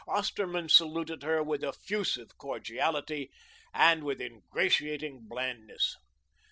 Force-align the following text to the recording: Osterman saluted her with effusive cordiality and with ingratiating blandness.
Osterman 0.07 0.67
saluted 0.67 1.21
her 1.21 1.43
with 1.43 1.63
effusive 1.63 2.35
cordiality 2.39 3.29
and 3.71 4.03
with 4.03 4.19
ingratiating 4.19 5.27
blandness. 5.27 5.95